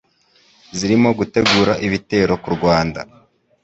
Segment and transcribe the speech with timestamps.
[0.77, 3.01] zirimo gutegura ibitero ku Rwanda